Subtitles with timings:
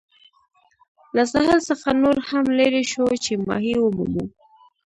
[1.15, 4.23] له ساحل څخه نور هم لیري شوو چې ماهي ومومو.